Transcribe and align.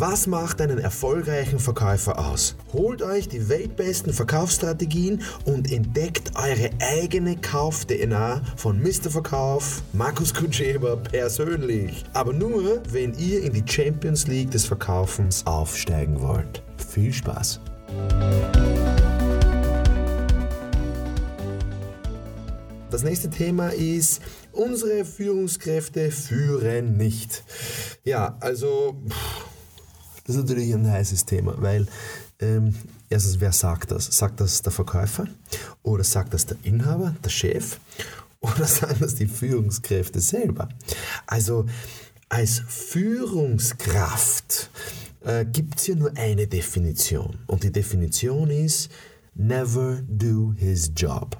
Was 0.00 0.28
macht 0.28 0.60
einen 0.60 0.78
erfolgreichen 0.78 1.58
Verkäufer 1.58 2.20
aus? 2.20 2.54
Holt 2.72 3.02
euch 3.02 3.26
die 3.26 3.48
weltbesten 3.48 4.12
Verkaufsstrategien 4.12 5.22
und 5.44 5.72
entdeckt 5.72 6.30
eure 6.36 6.70
eigene 6.78 7.36
Kauf-DNA 7.36 8.40
von 8.54 8.80
Mr. 8.80 9.10
Verkauf, 9.10 9.82
Markus 9.92 10.32
Kutscheber 10.32 10.98
persönlich. 10.98 12.04
Aber 12.12 12.32
nur, 12.32 12.80
wenn 12.92 13.12
ihr 13.18 13.42
in 13.42 13.52
die 13.52 13.64
Champions 13.66 14.28
League 14.28 14.52
des 14.52 14.66
Verkaufens 14.66 15.44
aufsteigen 15.44 16.20
wollt. 16.20 16.62
Viel 16.76 17.12
Spaß! 17.12 17.58
Das 22.90 23.02
nächste 23.02 23.30
Thema 23.30 23.68
ist, 23.70 24.22
unsere 24.52 25.04
Führungskräfte 25.04 26.12
führen 26.12 26.96
nicht. 26.96 27.42
Ja, 28.04 28.36
also 28.40 28.96
das 30.28 30.36
ist 30.36 30.42
natürlich 30.42 30.72
ein 30.74 30.86
heißes 30.86 31.24
Thema, 31.24 31.54
weil 31.56 31.86
ähm, 32.38 32.74
erstens, 33.08 33.40
wer 33.40 33.50
sagt 33.50 33.92
das? 33.92 34.04
Sagt 34.04 34.40
das 34.40 34.60
der 34.60 34.72
Verkäufer 34.72 35.26
oder 35.82 36.04
sagt 36.04 36.34
das 36.34 36.44
der 36.44 36.58
Inhaber, 36.64 37.14
der 37.24 37.30
Chef 37.30 37.78
oder 38.40 38.64
sagen 38.66 38.98
das 39.00 39.14
die 39.14 39.26
Führungskräfte 39.26 40.20
selber? 40.20 40.68
Also 41.26 41.64
als 42.28 42.60
Führungskraft 42.68 44.68
äh, 45.24 45.46
gibt 45.46 45.78
es 45.78 45.86
hier 45.86 45.96
nur 45.96 46.14
eine 46.14 46.46
Definition 46.46 47.38
und 47.46 47.62
die 47.62 47.72
Definition 47.72 48.50
ist 48.50 48.90
never 49.34 50.02
do 50.06 50.52
his 50.58 50.92
job. 50.94 51.38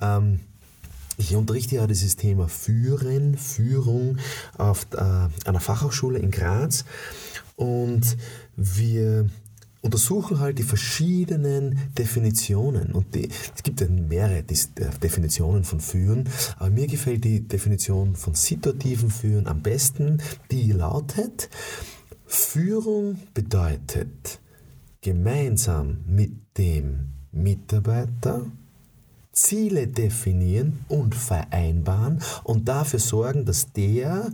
Ähm, 0.00 0.40
ich 1.16 1.36
unterrichte 1.36 1.76
ja 1.76 1.86
dieses 1.86 2.16
Thema 2.16 2.48
Führen, 2.48 3.36
Führung 3.36 4.18
auf 4.56 4.86
äh, 4.94 5.28
einer 5.44 5.60
Fachhochschule 5.60 6.18
in 6.18 6.30
Graz 6.30 6.84
und 7.56 8.16
wir 8.56 9.26
untersuchen 9.84 10.40
halt 10.40 10.58
die 10.58 10.62
verschiedenen 10.62 11.78
Definitionen. 11.96 12.92
Und 12.92 13.14
die, 13.14 13.28
es 13.54 13.62
gibt 13.62 13.80
ja 13.82 13.88
mehrere 13.88 14.42
Definitionen 14.42 15.64
von 15.64 15.80
Führen, 15.80 16.28
aber 16.56 16.70
mir 16.70 16.86
gefällt 16.86 17.24
die 17.24 17.46
Definition 17.46 18.16
von 18.16 18.34
situativen 18.34 19.10
Führen 19.10 19.46
am 19.46 19.62
besten, 19.62 20.22
die 20.50 20.72
lautet, 20.72 21.50
Führung 22.24 23.18
bedeutet, 23.34 24.40
gemeinsam 25.02 25.98
mit 26.06 26.32
dem 26.56 27.10
Mitarbeiter 27.30 28.46
Ziele 29.32 29.88
definieren 29.88 30.84
und 30.88 31.14
vereinbaren 31.14 32.20
und 32.44 32.68
dafür 32.68 33.00
sorgen, 33.00 33.44
dass 33.44 33.72
der 33.72 34.30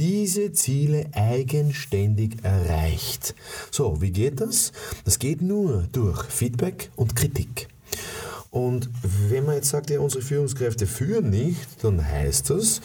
diese 0.00 0.50
Ziele 0.52 1.10
eigenständig 1.12 2.42
erreicht. 2.42 3.34
So, 3.70 4.00
wie 4.00 4.10
geht 4.10 4.40
das? 4.40 4.72
Das 5.04 5.18
geht 5.18 5.42
nur 5.42 5.86
durch 5.92 6.24
Feedback 6.24 6.90
und 6.96 7.14
Kritik. 7.14 7.68
Und 8.50 8.88
wenn 9.28 9.44
man 9.44 9.56
jetzt 9.56 9.68
sagt, 9.68 9.90
ja, 9.90 10.00
unsere 10.00 10.22
Führungskräfte 10.22 10.86
führen 10.86 11.28
nicht, 11.28 11.84
dann 11.84 12.02
heißt 12.02 12.48
das, 12.48 12.80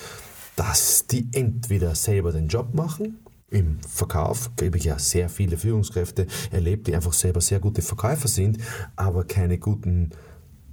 dass 0.57 1.07
die 1.07 1.29
entweder 1.31 1.95
selber 1.95 2.33
den 2.33 2.49
Job 2.49 2.73
machen, 2.73 3.19
im 3.49 3.79
Verkauf 3.79 4.51
gebe 4.57 4.77
ich 4.77 4.83
ja 4.83 4.99
sehr 4.99 5.29
viele 5.29 5.55
Führungskräfte 5.55 6.27
erlebt, 6.51 6.87
die 6.87 6.95
einfach 6.95 7.13
selber 7.13 7.39
sehr 7.39 7.61
gute 7.61 7.81
Verkäufer 7.81 8.27
sind, 8.27 8.57
aber 8.97 9.23
keine 9.23 9.57
guten 9.57 10.09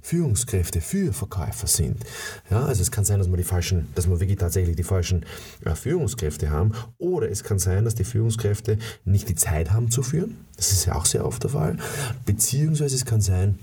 Führungskräfte 0.03 0.81
für 0.81 1.13
Verkäufer 1.13 1.65
sind. 1.65 2.03
Ja, 2.51 2.65
also 2.65 2.81
es 2.81 2.91
kann 2.91 3.05
sein, 3.05 3.19
dass 3.19 3.29
wir 3.29 3.37
die 3.37 3.43
falschen, 3.43 3.87
dass 3.95 4.07
wir 4.07 4.19
wirklich 4.19 4.37
tatsächlich 4.37 4.75
die 4.75 4.83
falschen 4.83 5.25
äh, 5.63 5.73
Führungskräfte 5.75 6.51
haben, 6.51 6.73
oder 6.97 7.31
es 7.31 7.43
kann 7.43 7.57
sein, 7.57 7.85
dass 7.85 7.95
die 7.95 8.03
Führungskräfte 8.03 8.77
nicht 9.05 9.29
die 9.29 9.35
Zeit 9.35 9.71
haben 9.71 9.89
zu 9.89 10.03
führen. 10.03 10.45
Das 10.57 10.73
ist 10.73 10.85
ja 10.85 10.95
auch 10.95 11.05
sehr 11.05 11.25
oft 11.25 11.41
der 11.43 11.51
Fall. 11.51 11.77
Beziehungsweise 12.25 12.95
es 12.95 13.05
kann 13.05 13.21
sein, 13.21 13.57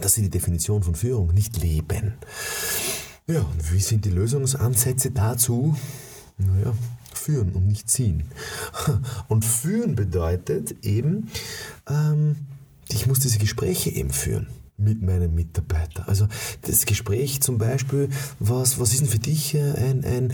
dass 0.00 0.14
sie 0.14 0.22
die 0.22 0.30
Definition 0.30 0.82
von 0.82 0.94
Führung 0.94 1.34
nicht 1.34 1.62
leben. 1.62 2.14
Ja, 3.26 3.40
und 3.40 3.72
wie 3.72 3.80
sind 3.80 4.06
die 4.06 4.10
Lösungsansätze 4.10 5.10
dazu? 5.10 5.76
Naja, 6.38 6.72
führen 7.12 7.52
und 7.52 7.66
nicht 7.66 7.90
ziehen. 7.90 8.24
Und 9.28 9.44
führen 9.44 9.96
bedeutet 9.96 10.82
eben, 10.82 11.28
ähm, 11.90 12.36
ich 12.88 13.06
muss 13.06 13.18
diese 13.18 13.38
Gespräche 13.38 13.90
eben 13.90 14.10
führen 14.10 14.46
mit 14.78 15.02
meinem 15.02 15.34
Mitarbeiter. 15.34 16.08
Also 16.08 16.28
das 16.62 16.86
Gespräch 16.86 17.40
zum 17.40 17.58
Beispiel, 17.58 18.08
was, 18.38 18.78
was 18.78 18.92
ist 18.92 19.00
denn 19.00 19.08
für 19.08 19.18
dich 19.18 19.54
äh, 19.54 19.72
ein, 19.72 20.04
ein, 20.04 20.32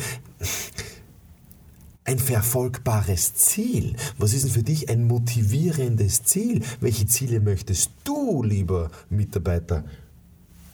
ein 2.04 2.18
verfolgbares 2.18 3.34
Ziel? 3.34 3.96
Was 4.18 4.34
ist 4.34 4.44
denn 4.44 4.52
für 4.52 4.62
dich 4.62 4.90
ein 4.90 5.06
motivierendes 5.06 6.22
Ziel? 6.24 6.62
Welche 6.80 7.06
Ziele 7.06 7.40
möchtest 7.40 7.90
du, 8.04 8.42
lieber 8.42 8.90
Mitarbeiter, 9.08 9.84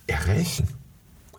erreichen? 0.06 0.79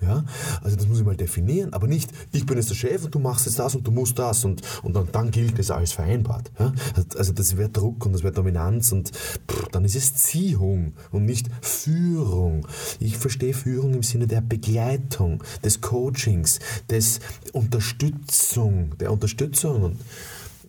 Ja? 0.01 0.23
Also 0.61 0.75
das 0.75 0.87
muss 0.87 0.99
ich 0.99 1.05
mal 1.05 1.15
definieren, 1.15 1.73
aber 1.73 1.87
nicht, 1.87 2.11
ich 2.31 2.45
bin 2.45 2.57
jetzt 2.57 2.69
der 2.69 2.75
Chef 2.75 3.05
und 3.05 3.13
du 3.13 3.19
machst 3.19 3.45
jetzt 3.45 3.59
das 3.59 3.75
und 3.75 3.85
du 3.85 3.91
musst 3.91 4.17
das 4.17 4.43
und, 4.45 4.61
und 4.83 4.95
dann, 4.95 5.07
dann 5.11 5.31
gilt 5.31 5.57
das 5.59 5.71
alles 5.71 5.93
vereinbart. 5.93 6.51
Ja? 6.59 6.73
Also 7.17 7.33
das 7.33 7.57
wäre 7.57 7.69
Druck 7.69 8.05
und 8.05 8.13
das 8.13 8.23
wäre 8.23 8.33
Dominanz 8.33 8.91
und 8.91 9.11
pff, 9.11 9.69
dann 9.71 9.85
ist 9.85 9.95
es 9.95 10.15
Ziehung 10.15 10.93
und 11.11 11.25
nicht 11.25 11.47
Führung. 11.61 12.67
Ich 12.99 13.17
verstehe 13.17 13.53
Führung 13.53 13.93
im 13.93 14.03
Sinne 14.03 14.27
der 14.27 14.41
Begleitung, 14.41 15.43
des 15.63 15.81
Coachings, 15.81 16.59
des 16.89 17.19
Unterstützung, 17.53 18.97
der 18.99 19.11
Unterstützung 19.11 19.83
und 19.83 19.97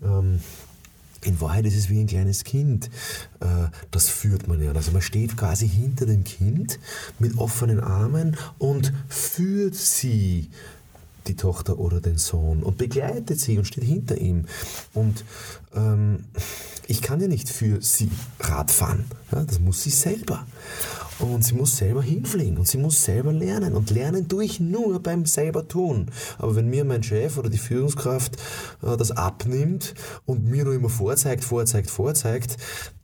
ähm, 0.03 0.41
in 1.25 1.41
Wahrheit 1.41 1.67
ist 1.67 1.77
es 1.77 1.89
wie 1.89 2.01
ein 2.01 2.07
kleines 2.07 2.45
Kind. 2.45 2.91
Äh, 3.41 3.69
das 3.91 4.09
führt 4.09 4.49
man 4.49 4.63
ja. 4.63 4.73
Also 4.73 4.93
man 4.93 5.03
steht 5.03 5.37
quasi 5.37 5.69
hinter 5.69 6.07
dem 6.07 6.25
Kind 6.25 6.79
mit 7.19 7.39
offenen 7.39 7.81
Armen 7.81 8.37
und 8.59 8.93
führt 9.09 9.75
sie, 9.75 10.51
die 11.29 11.37
Tochter 11.37 11.79
oder 11.79 12.01
den 12.01 12.19
Sohn, 12.19 12.63
und 12.63 12.79
begleitet 12.79 13.39
sie 13.39 13.59
und 13.59 13.67
steht 13.67 13.85
hinter 13.85 14.19
ihm. 14.19 14.47
Und 14.93 15.25
ähm, 15.75 16.25
ich 16.89 17.01
kann 17.01 17.21
ja 17.21 17.29
nicht 17.29 17.49
für 17.49 17.81
sie 17.81 18.11
Rad 18.41 18.71
fahren. 18.71 19.05
Ja, 19.31 19.45
das 19.45 19.61
muss 19.61 19.83
sie 19.83 19.91
selber. 19.91 20.47
Und 21.23 21.45
sie 21.45 21.55
muss 21.55 21.77
selber 21.77 22.03
hinfliegen 22.03 22.59
und 22.59 22.67
sie 22.67 22.79
muss 22.79 23.05
selber 23.05 23.33
lernen. 23.33 23.75
Und 23.75 23.91
lernen 23.91 24.29
tue 24.29 24.45
ich 24.45 24.59
nur 24.59 25.01
beim 25.01 25.25
selber 25.25 25.69
tun. 25.69 26.11
Aber 26.39 26.57
wenn 26.57 26.69
mir 26.69 26.85
mein 26.85 27.05
Chef 27.05 27.39
oder 27.39 27.49
die 27.49 27.59
Führungskraft 27.59 28.37
äh, 28.83 28.97
das 28.97 29.13
abnimmt 29.13 29.95
und 30.27 30.45
mir 30.45 30.65
nur 30.65 30.75
immer 30.75 30.89
vorzeigt, 30.89 31.45
vorzeigt, 31.45 31.91
vorzeigt, 31.91 32.57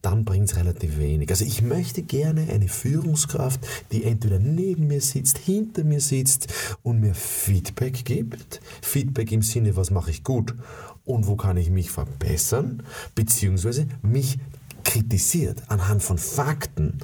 dann 0.03 0.25
bringt 0.25 0.51
es 0.51 0.57
relativ 0.57 0.99
wenig. 0.99 1.31
Also 1.31 1.45
ich 1.45 1.63
möchte 1.63 2.03
gerne 2.03 2.49
eine 2.51 2.67
Führungskraft, 2.67 3.61
die 3.93 4.03
entweder 4.03 4.41
neben 4.41 4.89
mir 4.89 5.01
sitzt, 5.01 5.39
hinter 5.39 5.85
mir 5.85 6.01
sitzt 6.01 6.49
und 6.83 7.01
mir 7.01 7.15
Feedback 7.15 8.05
gibt. 8.05 8.61
Feedback 8.83 9.31
im 9.31 9.43
Sinne, 9.43 9.77
was 9.77 9.93
mache 9.93 10.11
ich 10.11 10.25
gut 10.25 10.57
und 11.05 11.29
wo 11.29 11.37
kann 11.37 11.57
ich 11.57 11.71
mich 11.71 11.93
verbessern, 11.93 12.83
beziehungsweise 13.15 13.87
mich 14.03 14.39
kritisiert 14.83 15.63
anhand 15.69 16.03
von 16.03 16.19
Fakten 16.19 16.99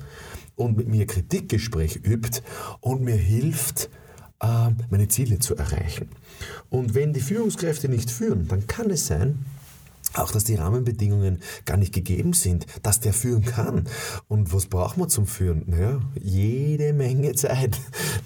und 0.56 0.76
mit 0.76 0.88
mir 0.88 1.06
Kritikgespräch 1.06 2.00
übt 2.04 2.42
und 2.80 3.02
mir 3.02 3.16
hilft, 3.16 3.90
äh, 4.40 4.70
meine 4.90 5.08
Ziele 5.08 5.38
zu 5.38 5.56
erreichen. 5.56 6.08
Und 6.70 6.94
wenn 6.94 7.12
die 7.12 7.20
Führungskräfte 7.20 7.88
nicht 7.88 8.10
führen, 8.10 8.48
dann 8.48 8.66
kann 8.66 8.90
es 8.90 9.06
sein, 9.06 9.44
auch 10.14 10.30
dass 10.30 10.44
die 10.44 10.54
Rahmenbedingungen 10.54 11.40
gar 11.64 11.76
nicht 11.76 11.92
gegeben 11.92 12.32
sind, 12.32 12.66
dass 12.82 13.00
der 13.00 13.12
führen 13.12 13.44
kann. 13.44 13.88
Und 14.28 14.52
was 14.52 14.66
braucht 14.66 14.96
man 14.96 15.08
zum 15.08 15.26
Führen? 15.26 15.64
Naja, 15.66 16.00
jede 16.20 16.92
Menge 16.92 17.34
Zeit. 17.34 17.78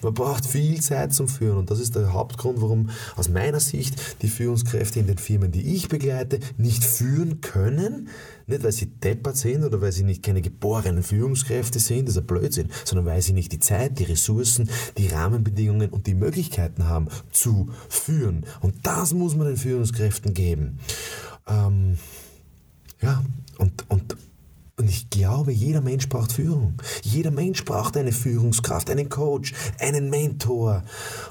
Man 0.03 0.15
braucht 0.15 0.47
viel 0.47 0.81
Zeit 0.81 1.13
zum 1.13 1.29
Führen. 1.29 1.59
Und 1.59 1.71
das 1.71 1.81
ist 1.81 1.97
der 1.97 2.13
Hauptgrund, 2.13 2.61
warum 2.61 2.91
aus 3.17 3.29
meiner 3.29 3.61
Sicht 3.61 4.23
die 4.23 4.29
Führungskräfte 4.29 5.01
in 5.01 5.07
den 5.07 5.19
Firmen, 5.19 5.51
die 5.51 5.75
ich 5.75 5.89
begleite, 5.89 6.41
nicht 6.57 6.85
führen 6.85 7.41
können. 7.41 8.09
Nicht, 8.47 8.63
weil 8.63 8.73
sie 8.73 8.87
deppert 8.87 9.37
sind 9.37 9.63
oder 9.63 9.83
weil 9.83 9.93
sie 9.93 10.05
nicht 10.05 10.23
keine 10.23 10.41
geborenen 10.41 11.03
Führungskräfte 11.03 11.79
sind, 11.79 12.09
das 12.09 12.17
ist 12.17 12.23
ein 12.23 12.27
Blödsinn, 12.27 12.71
sondern 12.85 13.07
weil 13.07 13.21
sie 13.21 13.35
nicht 13.35 13.53
die 13.53 13.59
Zeit, 13.59 13.99
die 13.99 14.05
Ressourcen, 14.05 14.71
die 14.97 15.09
Rahmenbedingungen 15.09 15.91
und 15.91 16.07
die 16.07 16.15
Möglichkeiten 16.15 16.89
haben 16.89 17.09
zu 17.31 17.69
führen. 17.91 18.47
Und 18.61 18.87
das 18.87 19.13
muss 19.13 19.37
man 19.37 19.49
den 19.49 19.59
Führungskräften 19.59 20.33
geben. 20.33 20.79
Ähm, 21.49 21.99
ja, 23.01 23.23
und, 23.59 23.85
und, 23.89 24.17
und 24.77 24.89
ich 24.89 25.11
glaube, 25.11 25.51
jeder 25.53 25.81
Mensch 25.81 26.09
braucht 26.09 26.33
Führung. 26.33 26.75
Jeder 27.03 27.31
Mensch 27.31 27.65
braucht 27.65 27.97
eine 27.97 28.13
Führungskraft, 28.13 28.91
einen 28.91 29.09
Coach, 29.09 29.55
einen 29.79 30.11
Mentor. 30.11 30.85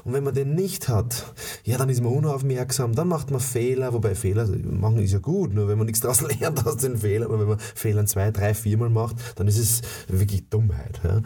Und 0.04 0.12
wenn 0.12 0.24
man 0.24 0.34
den 0.34 0.54
nicht 0.54 0.88
hat, 0.88 1.32
ja, 1.64 1.78
dann 1.78 1.88
ist 1.88 2.02
man 2.02 2.12
unaufmerksam, 2.12 2.94
dann 2.94 3.08
macht 3.08 3.30
man 3.30 3.40
Fehler, 3.40 3.92
wobei 3.92 4.14
Fehler 4.14 4.46
machen 4.46 4.98
ist 4.98 5.12
ja 5.12 5.18
gut, 5.18 5.54
nur 5.54 5.68
wenn 5.68 5.78
man 5.78 5.86
nichts 5.86 6.00
daraus 6.00 6.20
lernt 6.40 6.66
aus 6.66 6.76
den 6.78 6.98
Fehlern, 6.98 7.28
aber 7.28 7.40
wenn 7.40 7.48
man 7.48 7.58
Fehler 7.58 8.04
zwei, 8.06 8.30
drei, 8.30 8.52
viermal 8.54 8.90
macht, 8.90 9.16
dann 9.36 9.48
ist 9.48 9.58
es 9.58 9.82
wirklich 10.08 10.48
Dummheit. 10.48 11.00
Ja. 11.04 11.22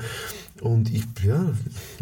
Und 0.61 0.93
ich, 0.93 1.05
ja, 1.25 1.53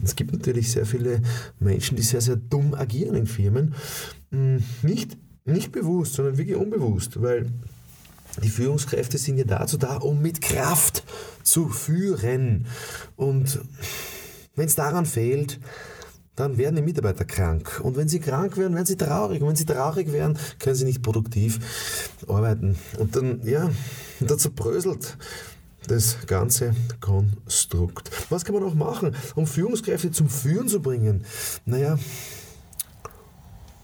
es 0.03 0.17
gibt 0.17 0.33
natürlich 0.33 0.71
sehr 0.71 0.85
viele 0.85 1.23
Menschen, 1.61 1.97
die 1.97 2.03
sehr, 2.03 2.21
sehr 2.21 2.37
dumm 2.37 2.75
agieren 2.75 3.15
in 3.15 3.27
Firmen. 3.27 3.75
Hm, 4.33 4.63
nicht 4.83 5.17
nicht 5.45 5.73
bewusst, 5.73 6.15
sondern 6.15 6.39
wirklich 6.39 6.57
unbewusst, 6.57 7.21
weil 7.23 7.51
die 8.43 8.49
Führungskräfte 8.49 9.19
sind 9.19 9.39
ja 9.39 9.45
dazu 9.45 9.77
da, 9.77 9.97
um 9.97 10.23
mit 10.23 10.41
Kraft 10.41 11.03
zu 11.43 11.69
führen. 11.69 12.67
Und 13.17 13.61
wenn 14.55 14.67
es 14.67 14.75
daran 14.75 15.07
fehlt, 15.07 15.59
dann 16.37 16.57
werden 16.57 16.77
die 16.77 16.83
Mitarbeiter 16.83 17.25
krank. 17.25 17.81
Und 17.83 17.97
wenn 17.97 18.09
sie 18.09 18.21
krank 18.21 18.57
werden, 18.57 18.75
werden 18.75 18.87
sie 18.87 18.97
traurig. 18.97 19.43
Und 19.43 19.49
wenn 19.49 19.57
sie 19.57 19.67
traurig 19.67 20.13
werden, 20.13 20.39
können 20.59 20.77
sie 20.77 20.85
nicht 20.85 21.03
produktiv 21.03 21.59
arbeiten. 22.29 22.79
Und 22.99 23.17
dann, 23.17 23.41
ja, 23.45 23.71
da 24.21 24.39
zerbröselt 24.39 25.19
das 25.87 26.19
ganze 26.27 26.75
Konstrukt. 27.01 28.11
Was 28.31 28.45
kann 28.45 28.55
man 28.55 28.65
auch 28.65 28.75
machen, 28.75 29.15
um 29.35 29.47
Führungskräfte 29.47 30.13
zum 30.13 30.29
Führen 30.29 30.69
zu 30.69 30.81
bringen? 30.81 31.25
Naja, 31.65 31.99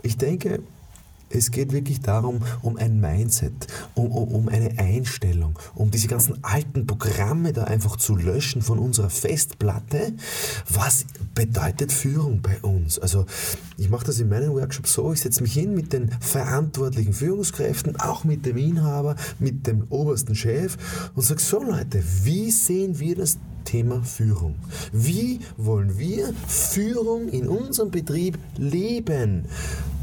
ich 0.02 0.16
denke, 0.16 0.60
es 1.30 1.50
geht 1.50 1.72
wirklich 1.72 2.00
darum, 2.00 2.40
um 2.62 2.76
ein 2.76 3.00
Mindset, 3.00 3.52
um, 3.94 4.10
um, 4.10 4.28
um, 4.28 4.48
eine 4.48 4.78
Einstellung, 4.78 5.58
um 5.74 5.90
diese 5.90 6.08
ganzen 6.08 6.42
alten 6.42 6.86
Programme 6.86 7.52
da 7.52 7.64
einfach 7.64 7.96
zu 7.96 8.16
löschen 8.16 8.62
von 8.62 8.78
unserer 8.78 9.10
Festplatte. 9.10 10.12
Was 10.68 11.06
bedeutet 11.34 11.92
Führung 11.92 12.40
bei 12.42 12.60
uns? 12.60 12.98
Also 12.98 13.26
ich 13.76 13.90
mache 13.90 14.06
das 14.06 14.20
in 14.20 14.28
meinen 14.28 14.52
Workshops 14.52 14.92
so, 14.94 15.12
ich 15.12 15.20
setze 15.20 15.42
mich 15.42 15.52
hin 15.52 15.74
mit 15.74 15.92
den 15.92 16.10
verantwortlichen 16.20 17.12
Führungskräften, 17.12 17.98
auch 18.00 18.24
mit 18.24 18.46
dem 18.46 18.56
Inhaber, 18.56 19.16
mit 19.38 19.66
dem 19.66 19.84
obersten 19.90 20.34
Chef 20.34 20.76
und 21.14 21.22
sage 21.22 21.40
so 21.40 21.62
Leute, 21.62 22.02
wie 22.22 22.50
sehen 22.50 22.98
wir 22.98 23.16
das 23.16 23.38
Thema 23.64 24.02
Führung. 24.02 24.54
Wie 24.92 25.40
wollen 25.56 25.98
wir 25.98 26.32
Führung 26.46 27.28
in 27.28 27.48
unserem 27.48 27.90
Betrieb 27.90 28.38
leben? 28.56 29.44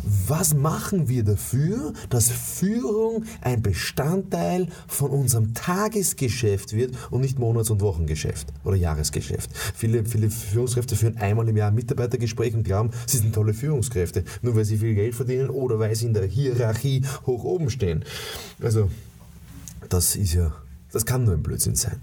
Was 0.03 0.53
machen 0.53 1.07
wir 1.07 1.23
dafür, 1.23 1.93
dass 2.09 2.29
Führung 2.29 3.23
ein 3.41 3.61
Bestandteil 3.61 4.67
von 4.87 5.11
unserem 5.11 5.53
Tagesgeschäft 5.53 6.73
wird 6.73 6.95
und 7.09 7.21
nicht 7.21 7.39
Monats- 7.39 7.69
und 7.69 7.81
Wochengeschäft 7.81 8.47
oder 8.63 8.75
Jahresgeschäft? 8.75 9.49
Viele, 9.75 10.05
viele 10.05 10.29
Führungskräfte 10.29 10.95
führen 10.95 11.17
einmal 11.17 11.47
im 11.47 11.57
Jahr 11.57 11.69
ein 11.69 11.75
Mitarbeitergespräch 11.75 12.53
und 12.53 12.63
glauben, 12.63 12.91
sie 13.07 13.17
sind 13.17 13.33
tolle 13.33 13.53
Führungskräfte, 13.53 14.23
nur 14.41 14.55
weil 14.55 14.65
sie 14.65 14.77
viel 14.77 14.93
Geld 14.93 15.15
verdienen 15.15 15.49
oder 15.49 15.79
weil 15.79 15.95
sie 15.95 16.07
in 16.07 16.13
der 16.13 16.25
Hierarchie 16.25 17.03
hoch 17.25 17.43
oben 17.43 17.69
stehen. 17.69 18.03
Also, 18.61 18.89
das 19.89 20.15
ist 20.15 20.33
ja 20.33 20.53
das 20.93 21.05
kann 21.05 21.25
nur 21.25 21.33
ein 21.33 21.43
Blödsinn 21.43 21.75
sein. 21.75 21.99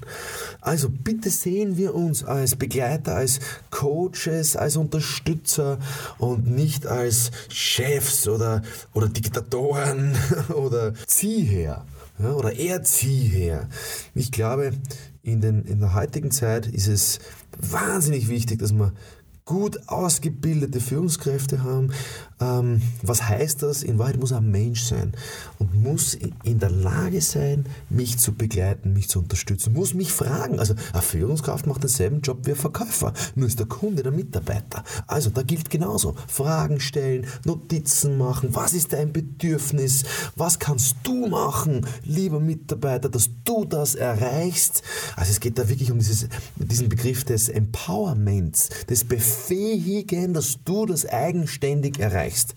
Also 0.61 0.91
bitte 0.91 1.31
sehen 1.31 1.77
wir 1.77 1.95
uns 1.95 2.25
als 2.25 2.57
Begleiter, 2.57 3.17
als 3.17 3.41
Coaches, 3.71 4.57
als 4.57 4.77
Unterstützer 4.77 5.79
und 6.19 6.51
nicht 6.51 6.87
als 6.87 7.31
Chefs 7.49 8.29
oder, 8.29 8.63
oder 8.93 9.09
Diktatoren 9.09 10.17
oder 10.55 10.93
Ziehherr 11.07 11.87
ja, 12.23 12.33
oder 12.33 12.59
Erziehherr. 12.59 13.69
Ich 14.15 14.33
glaube, 14.33 14.73
in, 15.23 15.41
den, 15.41 15.65
in 15.65 15.81
der 15.81 15.95
heutigen 15.95 16.31
Zeit 16.31 16.67
ist 16.67 16.89
es 16.89 17.19
wahnsinnig 17.59 18.29
wichtig, 18.29 18.59
dass 18.59 18.73
man 18.73 18.93
gut 19.51 19.89
ausgebildete 19.89 20.79
Führungskräfte 20.79 21.65
haben. 21.65 21.91
Ähm, 22.41 22.81
was 23.03 23.29
heißt 23.29 23.65
das? 23.65 23.83
In 23.83 23.99
Wahrheit 23.99 24.21
muss 24.21 24.31
er 24.31 24.39
ein 24.39 24.49
Mensch 24.49 24.85
sein 24.85 25.13
und 25.59 25.75
muss 25.75 26.15
in 26.15 26.61
der 26.61 26.71
Lage 26.71 27.21
sein, 27.21 27.67
mich 27.89 28.19
zu 28.19 28.33
begleiten, 28.33 28.93
mich 28.93 29.09
zu 29.09 29.19
unterstützen, 29.19 29.73
muss 29.73 29.93
mich 29.93 30.13
fragen. 30.13 30.61
Also 30.61 30.75
eine 30.93 31.03
Führungskraft 31.03 31.67
macht 31.67 31.83
denselben 31.83 32.21
Job 32.21 32.47
wie 32.47 32.51
ein 32.51 32.57
Verkäufer, 32.57 33.13
nur 33.35 33.49
ist 33.49 33.59
der 33.59 33.67
Kunde 33.67 34.05
der 34.05 34.13
Mitarbeiter. 34.13 34.85
Also 35.09 35.31
da 35.31 35.43
gilt 35.43 35.69
genauso. 35.69 36.15
Fragen 36.29 36.79
stellen, 36.79 37.27
Notizen 37.45 38.19
machen, 38.19 38.51
was 38.53 38.73
ist 38.73 38.93
dein 38.93 39.13
Bedürfnis, 39.13 40.05
was 40.37 40.61
kannst 40.61 40.95
du 41.03 41.27
machen, 41.27 41.85
lieber 42.05 42.39
Mitarbeiter, 42.39 43.09
dass 43.09 43.31
du 43.45 43.65
das 43.65 43.97
erreichst. 43.97 44.85
Also 45.17 45.33
es 45.33 45.41
geht 45.41 45.59
da 45.59 45.69
wirklich 45.69 45.91
um 45.91 45.99
dieses, 45.99 46.29
diesen 46.55 46.89
Begriff 46.89 47.25
des 47.25 47.49
Empowerments, 47.49 48.69
des 48.89 49.03
Befehls 49.03 49.40
befähigen, 49.41 50.35
dass 50.35 50.59
du 50.65 50.87
das 50.87 51.07
eigenständig 51.07 51.99
erreichst. 51.99 52.55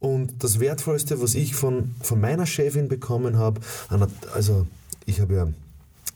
Und 0.00 0.44
das 0.44 0.60
Wertvollste, 0.60 1.20
was 1.20 1.34
ich 1.34 1.54
von, 1.54 1.94
von 2.00 2.20
meiner 2.20 2.46
Chefin 2.46 2.88
bekommen 2.88 3.36
habe, 3.36 3.60
also 4.34 4.66
ich 5.06 5.20
habe 5.20 5.34
ja 5.34 5.48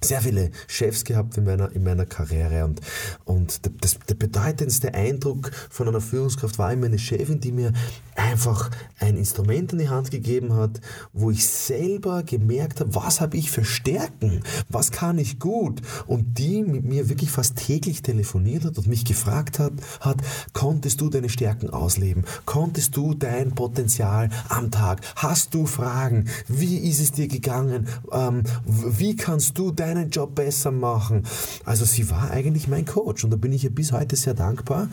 sehr 0.04 0.20
viele 0.20 0.50
Chefs 0.66 1.04
gehabt 1.04 1.36
in 1.36 1.44
meiner, 1.44 1.72
in 1.72 1.82
meiner 1.82 2.06
Karriere 2.06 2.64
und, 2.64 2.80
und 3.24 3.60
das, 3.80 3.98
der 4.08 4.14
bedeutendste 4.14 4.94
Eindruck 4.94 5.50
von 5.70 5.88
einer 5.88 6.00
Führungskraft 6.00 6.58
war 6.58 6.72
immer 6.72 6.86
eine 6.86 6.98
Chefin, 6.98 7.40
die 7.40 7.52
mir 7.52 7.72
einfach 8.14 8.70
ein 8.98 9.16
Instrument 9.16 9.72
in 9.72 9.78
die 9.78 9.88
Hand 9.88 10.10
gegeben 10.10 10.54
hat, 10.54 10.80
wo 11.12 11.30
ich 11.30 11.46
selber 11.46 12.22
gemerkt 12.22 12.80
habe, 12.80 12.94
was 12.94 13.20
habe 13.20 13.36
ich 13.36 13.50
für 13.50 13.64
Stärken, 13.64 14.42
was 14.68 14.90
kann 14.90 15.18
ich 15.18 15.38
gut? 15.38 15.80
Und 16.06 16.38
die 16.38 16.62
mit 16.62 16.84
mir 16.84 17.08
wirklich 17.08 17.30
fast 17.30 17.56
täglich 17.56 18.02
telefoniert 18.02 18.64
hat 18.64 18.78
und 18.78 18.86
mich 18.86 19.04
gefragt 19.04 19.58
hat, 19.58 19.72
hat 20.00 20.18
konntest 20.52 21.00
du 21.00 21.08
deine 21.08 21.28
Stärken 21.28 21.70
ausleben, 21.70 22.24
konntest 22.44 22.96
du 22.96 23.14
dein 23.14 23.54
Potenzial 23.54 24.30
am 24.48 24.70
Tag, 24.70 25.00
hast 25.16 25.54
du 25.54 25.66
Fragen, 25.66 26.28
wie 26.48 26.76
ist 26.78 27.00
es 27.00 27.12
dir 27.12 27.28
gegangen, 27.28 27.88
ähm, 28.12 28.42
wie 28.64 29.16
kannst 29.16 29.58
du 29.58 29.70
deinen 29.94 30.10
Job 30.10 30.34
besser 30.34 30.70
machen. 30.70 31.24
Also 31.64 31.84
sie 31.84 32.10
war 32.10 32.30
eigentlich 32.30 32.68
mein 32.68 32.84
Coach 32.84 33.24
und 33.24 33.30
da 33.30 33.36
bin 33.36 33.52
ich 33.52 33.64
ihr 33.64 33.74
bis 33.74 33.92
heute 33.92 34.16
sehr 34.16 34.34
dankbar 34.34 34.88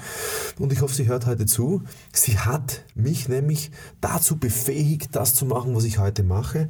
und 0.57 0.73
ich 0.73 0.81
hoffe, 0.81 0.95
sie 0.95 1.07
hört 1.07 1.25
heute 1.25 1.45
zu. 1.45 1.83
Sie 2.13 2.39
hat 2.39 2.83
mich 2.95 3.27
nämlich 3.29 3.71
dazu 4.01 4.37
befähigt, 4.37 5.15
das 5.15 5.35
zu 5.35 5.45
machen, 5.45 5.75
was 5.75 5.83
ich 5.83 5.99
heute 5.99 6.23
mache. 6.23 6.69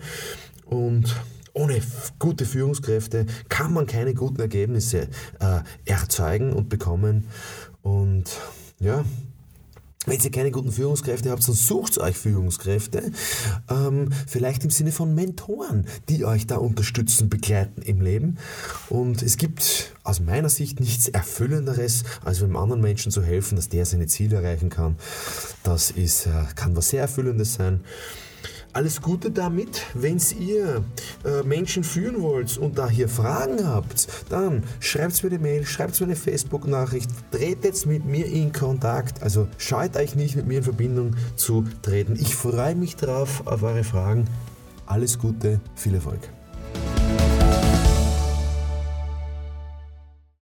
Und 0.66 1.16
ohne 1.54 1.82
gute 2.20 2.46
Führungskräfte 2.46 3.26
kann 3.50 3.74
man 3.74 3.88
keine 3.88 4.14
guten 4.14 4.40
Ergebnisse 4.40 5.08
äh, 5.40 5.62
erzeugen 5.86 6.54
und 6.54 6.70
bekommen. 6.70 7.26
Und 7.82 8.26
ja, 8.80 9.04
wenn 10.10 10.20
ihr 10.20 10.32
keine 10.32 10.52
guten 10.52 10.72
Führungskräfte 10.72 11.30
habt, 11.32 11.48
dann 11.48 11.56
sucht 11.56 11.98
euch 11.98 12.18
Führungskräfte, 12.18 13.12
ähm, 13.70 14.10
vielleicht 14.28 14.64
im 14.64 14.70
Sinne 14.70 14.92
von 14.92 15.14
Mentoren, 15.16 15.86
die 16.10 16.26
euch 16.26 16.48
da 16.48 16.58
unterstützen, 16.58 17.30
begleiten 17.30 17.82
im 17.82 18.02
Leben. 18.02 18.38
Und 18.90 19.22
es 19.22 19.38
gibt 19.38 19.94
aus 20.04 20.20
meiner 20.20 20.50
Sicht 20.50 20.80
nichts 20.80 21.08
Erfüllenderes, 21.08 22.04
als 22.24 22.42
einem 22.42 22.56
anderen 22.56 22.82
Menschen 22.82 23.12
zu 23.12 23.22
helfen, 23.22 23.56
dass 23.56 23.70
der 23.70 23.86
seine 23.86 24.08
Ziele 24.08 24.38
erreichen 24.38 24.70
kann. 24.70 24.96
Das 25.64 25.92
ist, 25.92 26.26
äh, 26.26 26.32
kann 26.56 26.76
was 26.76 26.90
sehr 26.90 27.02
Erfüllendes 27.02 27.54
sein. 27.54 27.82
Alles 28.72 29.02
Gute 29.02 29.32
damit. 29.32 29.82
Wenn 29.94 30.22
ihr 30.40 30.84
äh, 31.26 31.44
Menschen 31.44 31.84
führen 31.84 32.22
wollt 32.22 32.58
und 32.58 32.78
da 32.78 32.88
hier 32.88 33.10
Fragen 33.10 33.68
habt, 33.68 34.08
dann 34.30 34.64
schreibt 34.80 35.24
mir 35.24 35.32
eine 35.32 35.40
Mail, 35.40 35.66
schreibt 35.66 36.00
mir 36.00 36.06
eine 36.06 36.16
Facebook-Nachricht, 36.16 37.10
tretet 37.32 37.86
mit 37.88 38.06
mir 38.06 38.28
in 38.28 38.54
Kontakt. 38.54 39.24
Also 39.24 39.48
scheut 39.58 39.98
euch 39.98 40.16
nicht, 40.16 40.36
mit 40.36 40.46
mir 40.48 40.60
in 40.60 40.64
Verbindung 40.64 41.16
zu 41.36 41.66
treten. 41.82 42.16
Ich 42.20 42.36
freue 42.36 42.76
mich 42.76 42.96
drauf 42.96 43.44
auf 43.46 43.64
eure 43.64 43.84
Fragen. 43.84 44.26
Alles 44.86 45.18
Gute, 45.18 45.60
viel 45.76 45.96
Erfolg. 45.96 46.39